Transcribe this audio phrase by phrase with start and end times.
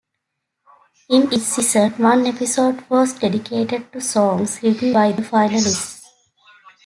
[1.11, 6.01] In each season, one episode was dedicated to songs written by the finalists.